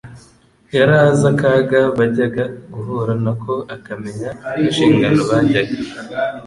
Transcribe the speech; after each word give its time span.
yari 0.77 0.93
azi 1.07 1.25
akaga 1.31 1.79
bajyaga 1.97 2.43
guhura 2.73 3.13
nako 3.23 3.53
akamenya 3.75 4.29
n'inshingano 4.57 5.21
bajyaga 5.31 5.75